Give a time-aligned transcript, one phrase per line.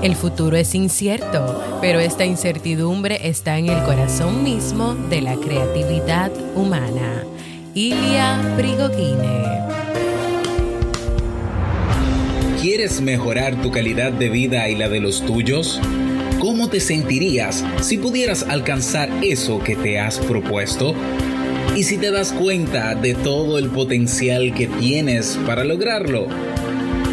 [0.00, 6.30] El futuro es incierto, pero esta incertidumbre está en el corazón mismo de la creatividad
[6.54, 7.24] humana.
[7.74, 9.58] Ilia Prigogine.
[12.62, 15.80] ¿Quieres mejorar tu calidad de vida y la de los tuyos?
[16.38, 20.94] ¿Cómo te sentirías si pudieras alcanzar eso que te has propuesto?
[21.76, 26.28] ¿Y si te das cuenta de todo el potencial que tienes para lograrlo?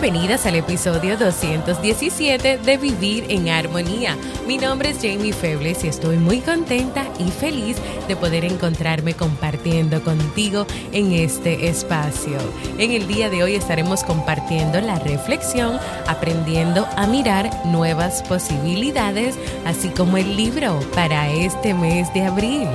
[0.00, 4.16] Bienvenidas al episodio 217 de Vivir en Armonía.
[4.46, 10.00] Mi nombre es Jamie Febles y estoy muy contenta y feliz de poder encontrarme compartiendo
[10.04, 12.38] contigo en este espacio.
[12.78, 19.88] En el día de hoy estaremos compartiendo la reflexión, aprendiendo a mirar nuevas posibilidades, así
[19.88, 22.68] como el libro para este mes de abril.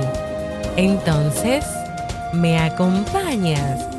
[0.76, 1.64] Entonces,
[2.34, 3.93] ¿me acompañas?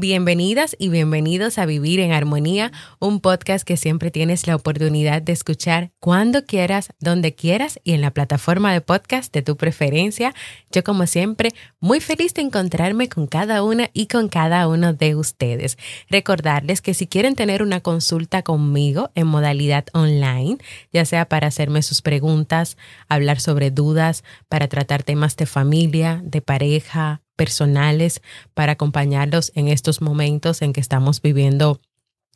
[0.00, 5.32] Bienvenidas y bienvenidos a Vivir en Armonía, un podcast que siempre tienes la oportunidad de
[5.32, 10.34] escuchar cuando quieras, donde quieras y en la plataforma de podcast de tu preferencia.
[10.70, 11.50] Yo como siempre,
[11.80, 15.76] muy feliz de encontrarme con cada una y con cada uno de ustedes.
[16.08, 20.58] Recordarles que si quieren tener una consulta conmigo en modalidad online,
[20.92, 22.76] ya sea para hacerme sus preguntas,
[23.08, 28.20] hablar sobre dudas, para tratar temas de familia, de pareja, personales
[28.52, 31.80] para acompañarlos en estos momentos en que estamos viviendo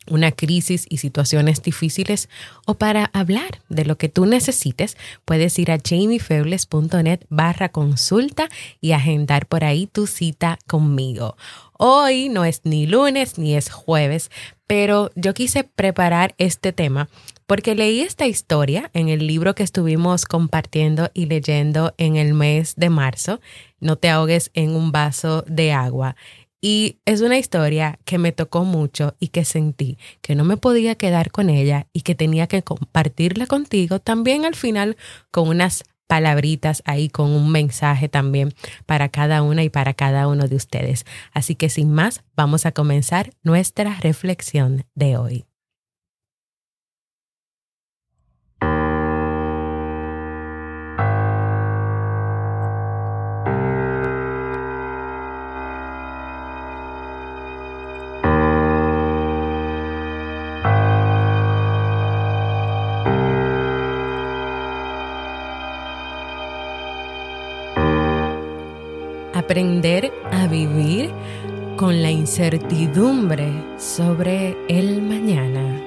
[0.07, 2.29] una crisis y situaciones difíciles
[2.65, 8.49] o para hablar de lo que tú necesites, puedes ir a jamiefebles.net barra consulta
[8.81, 11.37] y agendar por ahí tu cita conmigo.
[11.85, 14.31] Hoy no es ni lunes ni es jueves,
[14.67, 17.09] pero yo quise preparar este tema
[17.45, 22.75] porque leí esta historia en el libro que estuvimos compartiendo y leyendo en el mes
[22.77, 23.41] de marzo,
[23.81, 26.15] No te ahogues en un vaso de agua.
[26.61, 30.95] Y es una historia que me tocó mucho y que sentí que no me podía
[30.95, 34.95] quedar con ella y que tenía que compartirla contigo también al final
[35.31, 38.53] con unas palabritas ahí, con un mensaje también
[38.85, 41.05] para cada una y para cada uno de ustedes.
[41.33, 45.45] Así que sin más, vamos a comenzar nuestra reflexión de hoy.
[69.43, 71.11] Aprender a vivir
[71.75, 75.81] con la incertidumbre sobre el mañana.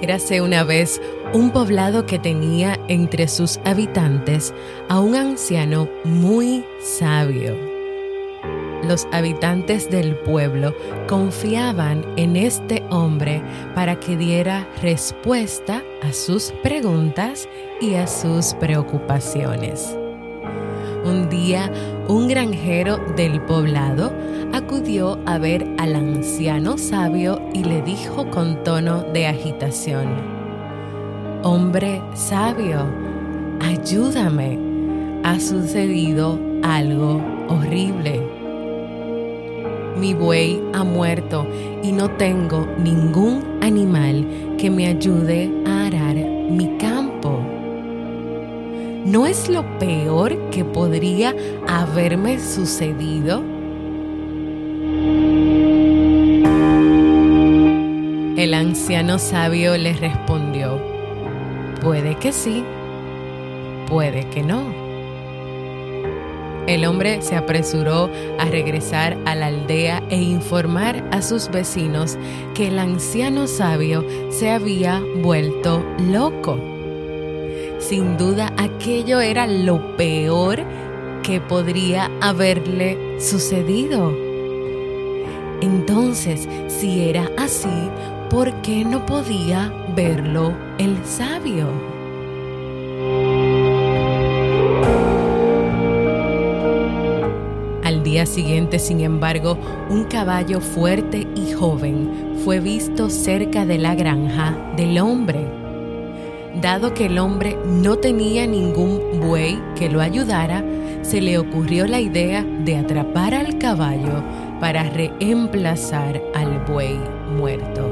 [0.00, 4.54] Érase una vez un poblado que tenía entre sus habitantes
[4.88, 7.65] a un anciano muy sabio
[8.86, 10.74] los habitantes del pueblo
[11.08, 13.42] confiaban en este hombre
[13.74, 17.48] para que diera respuesta a sus preguntas
[17.80, 19.96] y a sus preocupaciones.
[21.04, 21.70] Un día,
[22.08, 24.12] un granjero del poblado
[24.52, 30.08] acudió a ver al anciano sabio y le dijo con tono de agitación,
[31.42, 32.86] Hombre sabio,
[33.60, 34.58] ayúdame,
[35.22, 38.35] ha sucedido algo horrible
[39.96, 41.46] mi buey ha muerto
[41.82, 44.26] y no tengo ningún animal
[44.58, 47.40] que me ayude a arar mi campo.
[49.04, 51.34] ¿No es lo peor que podría
[51.66, 53.42] haberme sucedido?
[58.36, 60.78] El anciano sabio le respondió,
[61.80, 62.64] Puede que sí,
[63.88, 64.85] puede que no.
[66.66, 72.18] El hombre se apresuró a regresar a la aldea e informar a sus vecinos
[72.54, 76.58] que el anciano sabio se había vuelto loco.
[77.78, 80.64] Sin duda aquello era lo peor
[81.22, 84.12] que podría haberle sucedido.
[85.60, 87.90] Entonces, si era así,
[88.28, 91.95] ¿por qué no podía verlo el sabio?
[98.06, 99.58] Día siguiente, sin embargo,
[99.90, 105.44] un caballo fuerte y joven fue visto cerca de la granja del hombre.
[106.62, 110.64] Dado que el hombre no tenía ningún buey que lo ayudara,
[111.02, 114.22] se le ocurrió la idea de atrapar al caballo
[114.60, 117.00] para reemplazar al buey
[117.36, 117.90] muerto.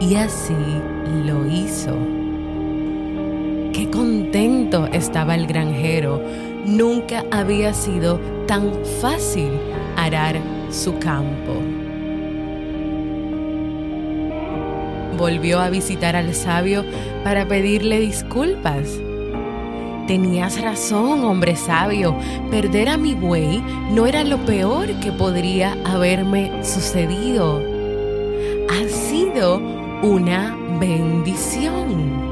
[0.00, 0.54] Y así
[1.26, 1.94] lo hizo.
[3.74, 6.22] Qué contento estaba el granjero.
[6.66, 8.18] Nunca había sido
[8.48, 9.52] tan fácil
[9.96, 10.36] arar
[10.70, 11.52] su campo.
[15.16, 16.84] Volvió a visitar al sabio
[17.22, 19.00] para pedirle disculpas.
[20.08, 22.16] Tenías razón, hombre sabio,
[22.50, 27.62] perder a mi buey no era lo peor que podría haberme sucedido.
[28.68, 29.58] Ha sido
[30.02, 32.25] una bendición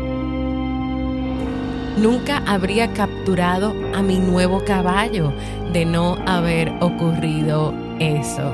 [1.96, 5.32] nunca habría capturado a mi nuevo caballo
[5.72, 8.52] de no haber ocurrido eso.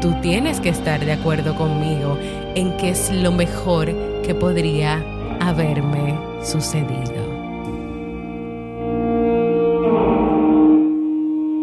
[0.00, 2.16] Tú tienes que estar de acuerdo conmigo
[2.54, 3.92] en que es lo mejor
[4.22, 5.04] que podría
[5.40, 7.26] haberme sucedido.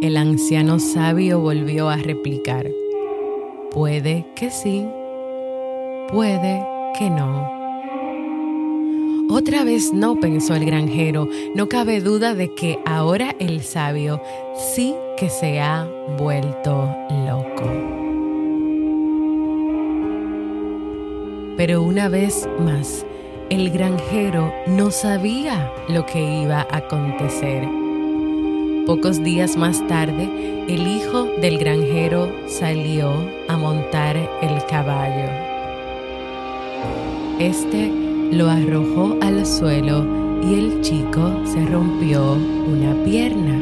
[0.01, 2.69] El anciano sabio volvió a replicar,
[3.71, 4.85] puede que sí,
[6.11, 6.61] puede
[6.99, 7.54] que no.
[9.27, 14.21] Otra vez no, pensó el granjero, no cabe duda de que ahora el sabio
[14.55, 15.89] sí que se ha
[16.19, 17.63] vuelto loco.
[21.57, 23.03] Pero una vez más,
[23.49, 27.67] el granjero no sabía lo que iba a acontecer.
[28.85, 30.29] Pocos días más tarde,
[30.67, 33.11] el hijo del granjero salió
[33.47, 35.31] a montar el caballo.
[37.39, 40.05] Este lo arrojó al suelo
[40.43, 43.59] y el chico se rompió una pierna.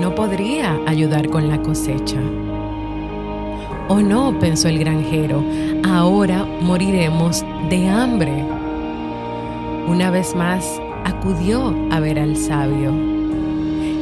[0.00, 2.20] No podría ayudar con la cosecha.
[3.88, 5.44] Oh no, pensó el granjero,
[5.84, 8.44] ahora moriremos de hambre.
[9.86, 12.92] Una vez más acudió a ver al sabio.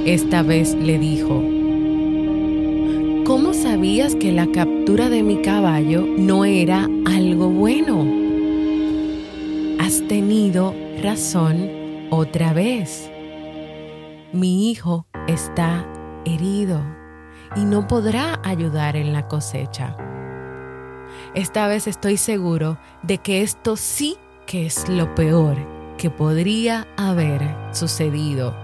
[0.05, 1.43] Esta vez le dijo,
[3.31, 8.05] ¿Cómo sabías que la captura de mi caballo no era algo bueno?
[9.79, 13.09] Has tenido razón otra vez.
[14.33, 15.87] Mi hijo está
[16.25, 16.83] herido
[17.55, 19.97] y no podrá ayudar en la cosecha.
[21.33, 25.57] Esta vez estoy seguro de que esto sí que es lo peor
[25.99, 28.57] que podría haber sucedido.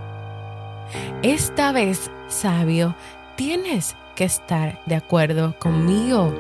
[1.23, 2.97] Esta vez, sabio,
[3.37, 6.35] tienes que estar de acuerdo conmigo.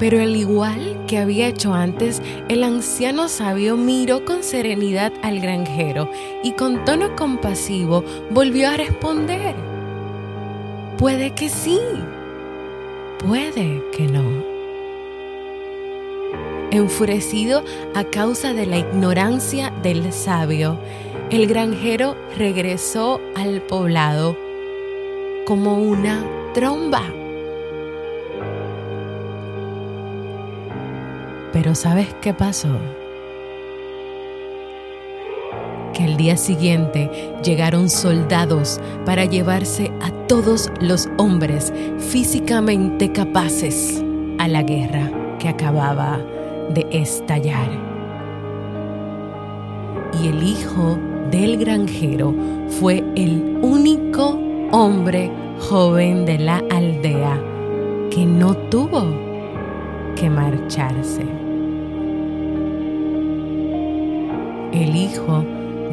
[0.00, 6.10] Pero al igual que había hecho antes, el anciano sabio miró con serenidad al granjero
[6.42, 9.54] y con tono compasivo volvió a responder.
[10.96, 11.78] Puede que sí,
[13.18, 14.50] puede que no.
[16.70, 17.62] Enfurecido
[17.94, 20.78] a causa de la ignorancia del sabio,
[21.30, 24.49] el granjero regresó al poblado
[25.46, 27.02] como una tromba.
[31.52, 32.68] Pero ¿sabes qué pasó?
[35.92, 37.10] Que el día siguiente
[37.42, 44.02] llegaron soldados para llevarse a todos los hombres físicamente capaces
[44.38, 46.20] a la guerra que acababa
[46.72, 47.68] de estallar.
[50.22, 50.98] Y el hijo
[51.30, 52.34] del granjero
[52.80, 57.40] fue el único hombre joven de la aldea
[58.10, 59.04] que no tuvo
[60.16, 61.24] que marcharse.
[64.72, 65.44] El hijo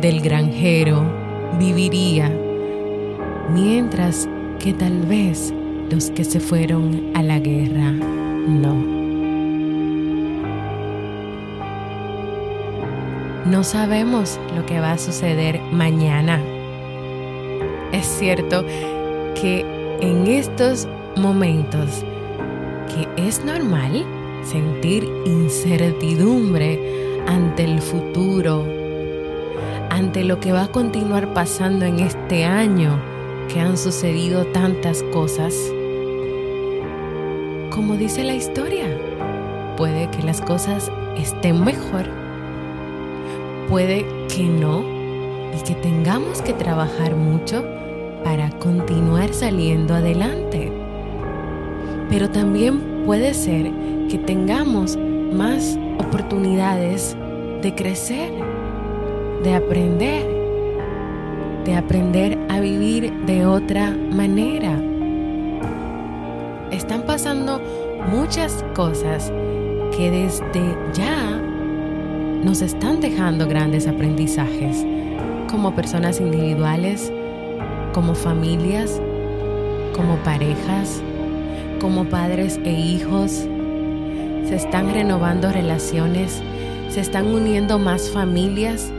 [0.02, 1.02] del granjero
[1.58, 2.32] viviría,
[3.52, 4.30] mientras
[4.60, 5.54] que tal vez
[5.90, 8.98] los que se fueron a la guerra no.
[13.46, 16.42] No sabemos lo que va a suceder mañana
[17.92, 18.66] es cierto
[19.40, 19.66] que
[20.02, 22.04] en estos momentos
[22.88, 24.06] que es normal
[24.44, 26.80] sentir incertidumbre
[27.28, 28.66] ante el futuro,
[29.90, 33.00] ante lo que va a continuar pasando en este año,
[33.48, 35.56] que han sucedido tantas cosas.
[37.70, 38.86] Como dice la historia,
[39.76, 42.06] puede que las cosas estén mejor,
[43.70, 44.98] puede que no,
[45.56, 47.64] y que tengamos que trabajar mucho
[48.24, 50.72] para continuar saliendo adelante.
[52.10, 53.72] Pero también puede ser
[54.10, 54.98] que tengamos
[55.34, 57.16] más oportunidades
[57.62, 58.32] de crecer,
[59.44, 60.26] de aprender,
[61.66, 64.82] de aprender a vivir de otra manera.
[66.72, 67.62] Están pasando
[68.12, 69.32] muchas cosas
[69.96, 71.42] que desde ya
[72.44, 74.86] nos están dejando grandes aprendizajes
[75.50, 77.12] como personas individuales,
[77.94, 79.02] como familias,
[79.96, 81.02] como parejas,
[81.80, 83.48] como padres e hijos.
[84.46, 86.42] Se están renovando relaciones,
[86.90, 88.92] se están uniendo más familias.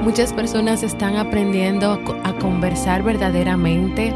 [0.00, 4.14] Muchas personas están aprendiendo a conversar verdaderamente,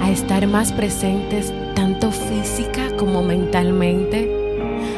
[0.00, 4.30] a estar más presentes tanto física como mentalmente.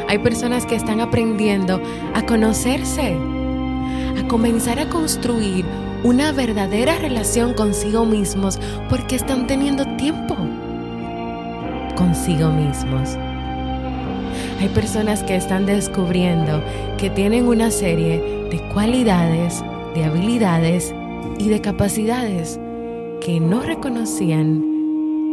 [0.09, 1.81] Hay personas que están aprendiendo
[2.15, 3.17] a conocerse,
[4.19, 5.65] a comenzar a construir
[6.03, 10.37] una verdadera relación consigo mismos porque están teniendo tiempo
[11.97, 13.17] consigo mismos.
[14.61, 16.63] Hay personas que están descubriendo
[16.97, 18.19] que tienen una serie
[18.51, 19.63] de cualidades,
[19.95, 20.95] de habilidades
[21.39, 22.59] y de capacidades
[23.21, 24.63] que no reconocían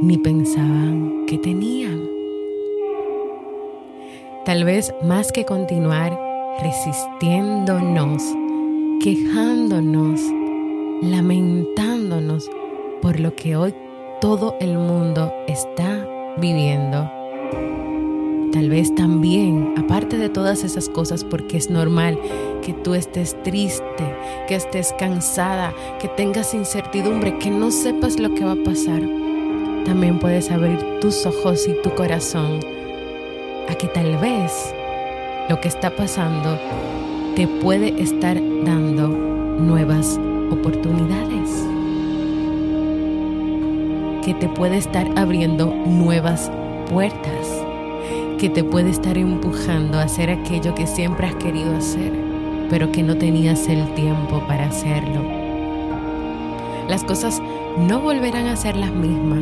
[0.01, 2.01] ni pensaban que tenían.
[4.45, 6.17] Tal vez más que continuar
[6.61, 8.23] resistiéndonos,
[9.01, 10.21] quejándonos,
[11.01, 12.49] lamentándonos
[13.01, 13.73] por lo que hoy
[14.21, 17.09] todo el mundo está viviendo.
[18.51, 22.17] Tal vez también, aparte de todas esas cosas, porque es normal
[22.63, 24.15] que tú estés triste,
[24.47, 29.01] que estés cansada, que tengas incertidumbre, que no sepas lo que va a pasar,
[29.85, 32.59] también puedes abrir tus ojos y tu corazón
[33.69, 34.73] a que tal vez
[35.49, 36.57] lo que está pasando
[37.35, 40.19] te puede estar dando nuevas
[40.51, 41.65] oportunidades,
[44.23, 46.51] que te puede estar abriendo nuevas
[46.89, 47.47] puertas,
[48.37, 52.11] que te puede estar empujando a hacer aquello que siempre has querido hacer,
[52.69, 55.21] pero que no tenías el tiempo para hacerlo.
[56.89, 57.41] Las cosas
[57.77, 59.39] no volverán a ser las mismas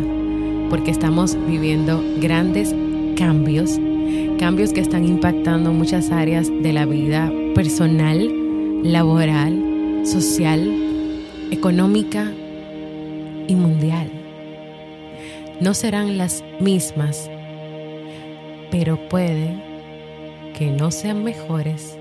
[0.70, 2.76] porque estamos viviendo grandes
[3.16, 3.80] cambios,
[4.40, 8.30] cambios que están impactando muchas áreas de la vida personal,
[8.84, 10.85] laboral, social,
[11.52, 12.32] económica
[13.48, 14.12] y mundial.
[15.62, 17.30] No serán las mismas,
[18.72, 21.98] pero puede que no sean mejores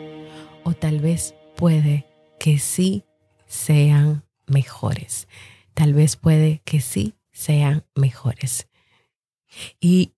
[0.65, 2.07] o tal vez puede
[2.39, 3.05] que sí
[3.47, 5.29] sean mejores.
[5.75, 8.69] Tal vez puede que sí sean mejores.
[9.81, 10.13] Y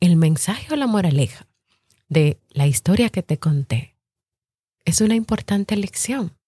[0.00, 1.46] el mensaje o la moraleja
[2.08, 3.96] de la historia que te conté
[4.84, 6.39] es una importante lección.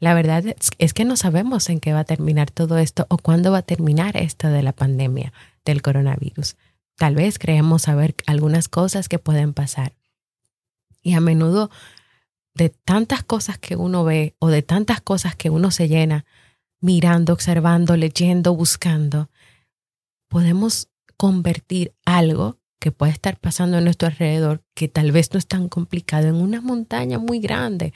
[0.00, 0.44] La verdad
[0.78, 3.62] es que no sabemos en qué va a terminar todo esto o cuándo va a
[3.62, 5.32] terminar esto de la pandemia
[5.64, 6.56] del coronavirus.
[6.96, 9.94] Tal vez creemos saber algunas cosas que pueden pasar.
[11.02, 11.70] Y a menudo
[12.54, 16.24] de tantas cosas que uno ve o de tantas cosas que uno se llena
[16.80, 19.28] mirando, observando, leyendo, buscando,
[20.28, 25.46] podemos convertir algo que puede estar pasando a nuestro alrededor, que tal vez no es
[25.46, 27.94] tan complicado, en una montaña muy grande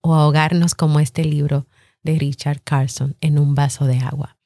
[0.00, 1.66] o ahogarnos como este libro
[2.02, 4.38] de Richard Carson en un vaso de agua.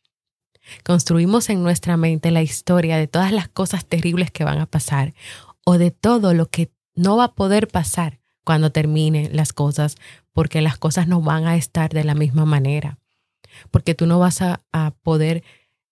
[0.82, 5.14] Construimos en nuestra mente la historia de todas las cosas terribles que van a pasar
[5.64, 9.96] o de todo lo que no va a poder pasar cuando terminen las cosas,
[10.32, 12.98] porque las cosas no van a estar de la misma manera,
[13.70, 15.42] porque tú no vas a, a poder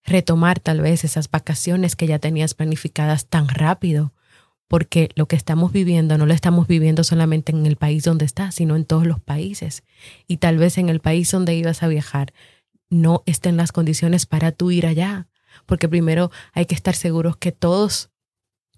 [0.05, 4.13] retomar tal vez esas vacaciones que ya tenías planificadas tan rápido,
[4.69, 8.55] porque lo que estamos viviendo no lo estamos viviendo solamente en el país donde estás,
[8.55, 9.83] sino en todos los países.
[10.27, 12.33] Y tal vez en el país donde ibas a viajar
[12.89, 15.29] no estén las condiciones para tú ir allá,
[15.67, 18.11] porque primero hay que estar seguros que todos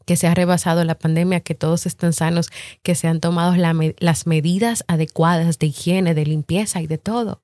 [0.04, 2.50] que se ha rebasado la pandemia, que todos estén sanos,
[2.82, 7.42] que se han tomado las medidas adecuadas de higiene, de limpieza y de todo.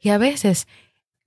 [0.00, 0.66] Y a veces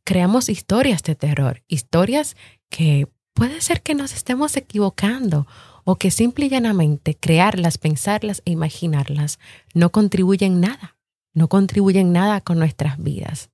[0.03, 2.35] creamos historias de terror, historias
[2.69, 5.47] que Puede ser que nos estemos equivocando
[5.83, 9.39] o que simple y llanamente crearlas, pensarlas e imaginarlas
[9.73, 10.97] no contribuyen nada,
[11.33, 13.49] no contribuyen nada con nuestras vidas.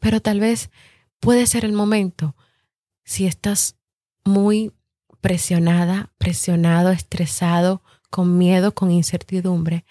[0.00, 0.70] Pero tal vez
[1.20, 2.34] puede ser el momento,
[3.04, 3.76] si estás
[4.24, 4.72] muy
[5.20, 9.84] presionada, presionado, estresado, con miedo, con incertidumbre,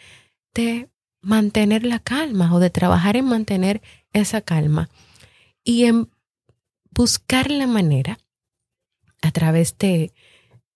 [0.54, 0.90] de
[1.22, 3.82] mantener la calma o de trabajar en mantener
[4.14, 4.90] esa calma
[5.64, 6.10] y en
[6.92, 8.20] buscar la manera
[9.22, 10.14] a través de,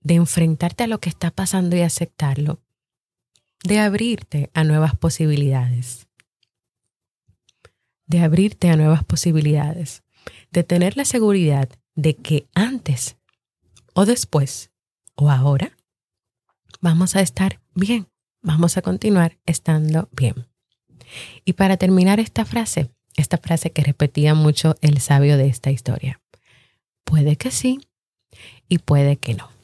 [0.01, 2.61] de enfrentarte a lo que está pasando y aceptarlo,
[3.63, 6.07] de abrirte a nuevas posibilidades,
[8.05, 10.03] de abrirte a nuevas posibilidades,
[10.51, 13.17] de tener la seguridad de que antes
[13.93, 14.71] o después
[15.15, 15.75] o ahora
[16.81, 18.07] vamos a estar bien,
[18.41, 20.47] vamos a continuar estando bien.
[21.45, 26.21] Y para terminar esta frase, esta frase que repetía mucho el sabio de esta historia,
[27.03, 27.79] puede que sí
[28.69, 29.55] y puede que no.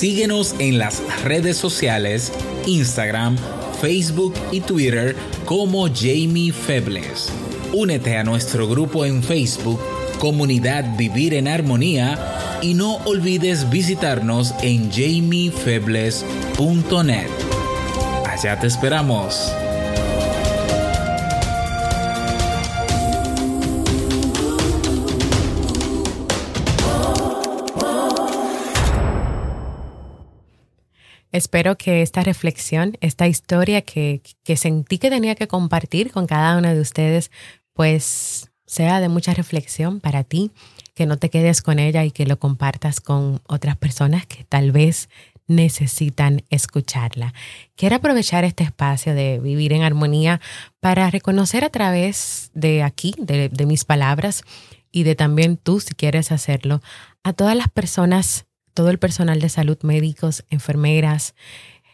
[0.00, 2.32] Síguenos en las redes sociales,
[2.66, 3.36] Instagram,
[3.82, 5.14] Facebook y Twitter
[5.44, 7.30] como Jamie Febles.
[7.74, 9.78] Únete a nuestro grupo en Facebook,
[10.20, 17.30] Comunidad Vivir en Armonía, y no olvides visitarnos en jamiefebles.net.
[18.26, 19.50] Allá te esperamos.
[31.32, 36.58] Espero que esta reflexión, esta historia que, que sentí que tenía que compartir con cada
[36.58, 37.30] uno de ustedes,
[37.72, 40.52] pues sea de mucha reflexión para ti,
[40.94, 44.70] que no te quedes con ella y que lo compartas con otras personas que tal
[44.70, 45.08] vez
[45.48, 47.34] necesitan escucharla.
[47.74, 50.40] Quiero aprovechar este espacio de vivir en armonía
[50.78, 54.44] para reconocer a través de aquí, de, de mis palabras
[54.92, 56.80] y de también tú, si quieres hacerlo,
[57.24, 61.34] a todas las personas todo el personal de salud, médicos, enfermeras,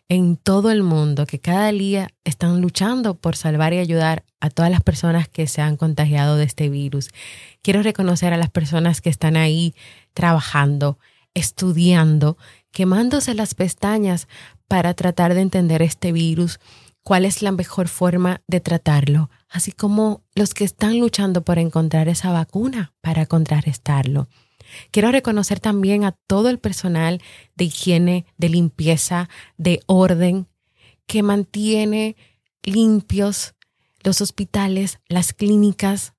[0.09, 4.71] en todo el mundo que cada día están luchando por salvar y ayudar a todas
[4.71, 7.11] las personas que se han contagiado de este virus.
[7.63, 9.75] Quiero reconocer a las personas que están ahí
[10.15, 10.99] trabajando,
[11.35, 12.39] estudiando,
[12.71, 14.29] quemándose las pestañas
[14.69, 16.61] para tratar de entender este virus,
[17.03, 22.09] cuál es la mejor forma de tratarlo, así como los que están luchando por encontrar
[22.09, 24.29] esa vacuna para contrarrestarlo.
[24.91, 27.23] Quiero reconocer también a todo el personal
[27.55, 30.47] de higiene, de limpieza, de orden,
[31.07, 32.17] que mantiene
[32.63, 33.55] limpios
[34.03, 36.15] los hospitales, las clínicas,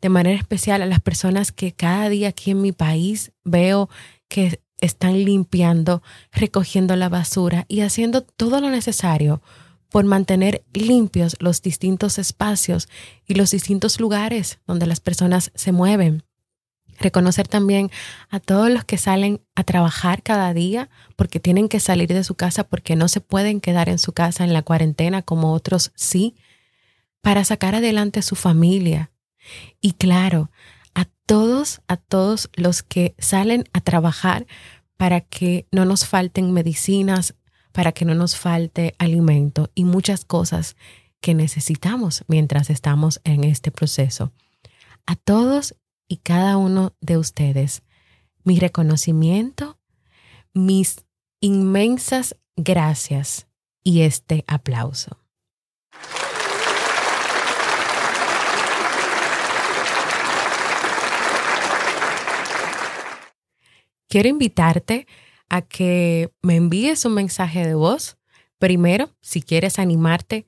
[0.00, 3.88] de manera especial a las personas que cada día aquí en mi país veo
[4.28, 6.02] que están limpiando,
[6.32, 9.42] recogiendo la basura y haciendo todo lo necesario
[9.88, 12.88] por mantener limpios los distintos espacios
[13.26, 16.24] y los distintos lugares donde las personas se mueven.
[16.98, 17.90] Reconocer también
[18.30, 22.34] a todos los que salen a trabajar cada día porque tienen que salir de su
[22.34, 26.36] casa porque no se pueden quedar en su casa en la cuarentena como otros sí,
[27.20, 29.10] para sacar adelante su familia.
[29.80, 30.50] Y claro,
[30.94, 34.46] a todos, a todos los que salen a trabajar
[34.96, 37.34] para que no nos falten medicinas,
[37.72, 40.76] para que no nos falte alimento y muchas cosas
[41.20, 44.32] que necesitamos mientras estamos en este proceso.
[45.06, 45.74] A todos
[46.08, 47.82] y cada uno de ustedes
[48.44, 49.78] mi reconocimiento,
[50.52, 51.04] mis
[51.40, 53.46] inmensas gracias
[53.82, 55.18] y este aplauso.
[64.08, 65.08] Quiero invitarte
[65.48, 68.16] a que me envíes un mensaje de voz.
[68.58, 70.46] Primero, si quieres animarte,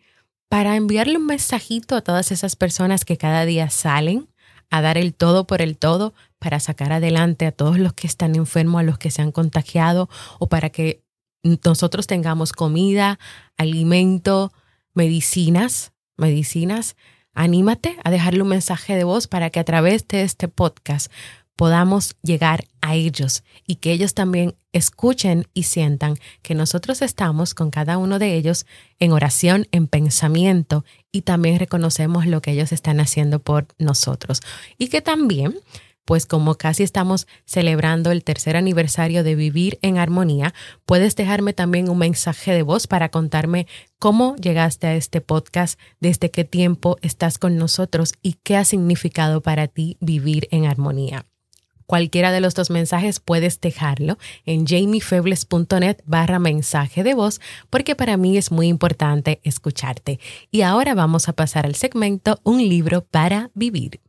[0.49, 4.29] para enviarle un mensajito a todas esas personas que cada día salen
[4.71, 8.37] a dar el todo por el todo para sacar adelante a todos los que están
[8.37, 11.03] enfermos, a los que se han contagiado o para que
[11.43, 13.19] nosotros tengamos comida,
[13.57, 14.53] alimento,
[14.95, 16.97] medicinas, medicinas.
[17.35, 21.13] Anímate a dejarle un mensaje de voz para que a través de este podcast
[21.57, 27.71] podamos llegar a ellos y que ellos también escuchen y sientan que nosotros estamos con
[27.71, 28.67] cada uno de ellos
[28.99, 34.43] en oración, en pensamiento y también reconocemos lo que ellos están haciendo por nosotros.
[34.77, 35.59] Y que también,
[36.05, 40.53] pues como casi estamos celebrando el tercer aniversario de Vivir en Armonía,
[40.85, 43.67] puedes dejarme también un mensaje de voz para contarme
[43.99, 49.41] cómo llegaste a este podcast, desde qué tiempo estás con nosotros y qué ha significado
[49.41, 51.27] para ti vivir en armonía.
[51.87, 58.17] Cualquiera de los dos mensajes puedes dejarlo en jamiefebles.net barra mensaje de voz porque para
[58.17, 60.19] mí es muy importante escucharte.
[60.51, 64.01] Y ahora vamos a pasar al segmento Un libro para vivir.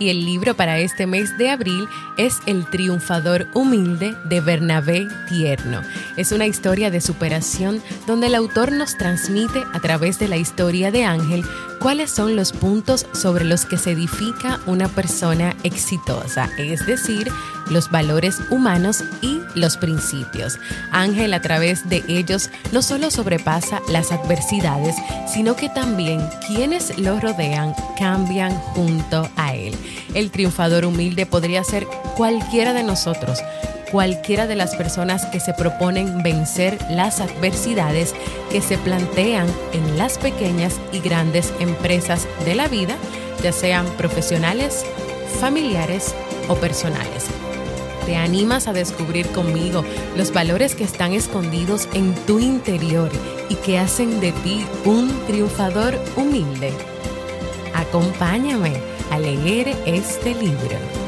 [0.00, 1.86] Y el libro para este mes de abril
[2.16, 5.82] es El triunfador humilde de Bernabé Tierno.
[6.16, 10.90] Es una historia de superación donde el autor nos transmite a través de la historia
[10.90, 11.44] de Ángel
[11.78, 17.30] cuáles son los puntos sobre los que se edifica una persona exitosa, es decir,
[17.70, 20.58] los valores humanos y los principios.
[20.92, 27.20] Ángel a través de ellos no solo sobrepasa las adversidades, sino que también quienes lo
[27.20, 29.74] rodean cambian junto a él.
[30.14, 33.40] El triunfador humilde podría ser cualquiera de nosotros
[33.90, 38.14] cualquiera de las personas que se proponen vencer las adversidades
[38.50, 42.96] que se plantean en las pequeñas y grandes empresas de la vida,
[43.42, 44.84] ya sean profesionales,
[45.40, 46.14] familiares
[46.48, 47.26] o personales.
[48.06, 49.84] Te animas a descubrir conmigo
[50.16, 53.10] los valores que están escondidos en tu interior
[53.48, 56.72] y que hacen de ti un triunfador humilde.
[57.74, 58.72] Acompáñame
[59.10, 60.99] a leer este libro.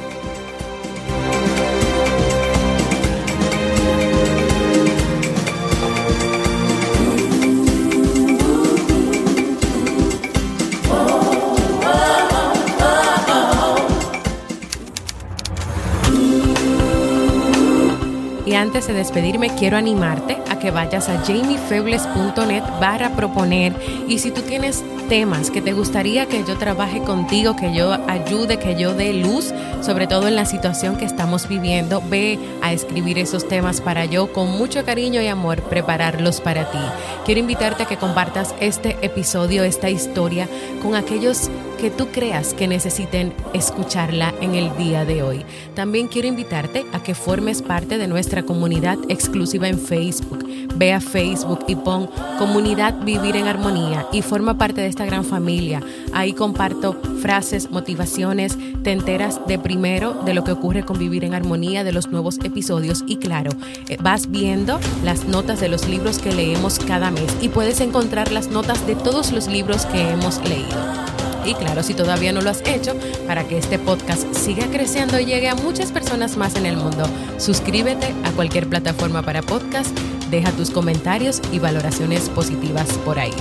[18.55, 23.75] Antes de despedirme, quiero animarte a que vayas a jamiefebles.net barra proponer.
[24.09, 28.59] Y si tú tienes temas que te gustaría que yo trabaje contigo, que yo ayude,
[28.59, 33.19] que yo dé luz, sobre todo en la situación que estamos viviendo, ve a escribir
[33.19, 36.79] esos temas para yo, con mucho cariño y amor, prepararlos para ti.
[37.25, 40.49] Quiero invitarte a que compartas este episodio, esta historia,
[40.83, 41.51] con aquellos
[41.83, 45.45] que tú creas que necesiten escucharla en el día de hoy.
[45.75, 50.47] También quiero invitarte a que formes parte de nuestra comunidad exclusiva en Facebook.
[50.77, 55.25] Ve a Facebook y pon Comunidad Vivir en Armonía y forma parte de esta gran
[55.25, 55.81] familia.
[56.13, 61.35] Ahí comparto frases, motivaciones, te enteras de primero de lo que ocurre con Vivir en
[61.35, 63.51] Armonía, de los nuevos episodios y claro,
[63.89, 68.31] eh, vas viendo las notas de los libros que leemos cada mes y puedes encontrar
[68.31, 71.22] las notas de todos los libros que hemos leído.
[71.45, 72.95] Y claro, si todavía no lo has hecho,
[73.27, 77.05] para que este podcast siga creciendo y llegue a muchas personas más en el mundo,
[77.39, 79.97] suscríbete a cualquier plataforma para podcast,
[80.31, 83.35] deja tus comentarios y valoraciones positivas por ahí.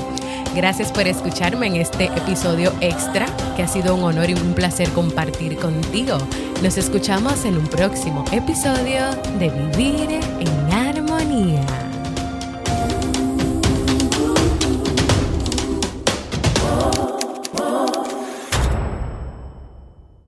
[0.56, 4.90] Gracias por escucharme en este episodio extra, que ha sido un honor y un placer
[4.90, 6.18] compartir contigo.
[6.62, 11.66] Nos escuchamos en un próximo episodio de Vivir en Armonía.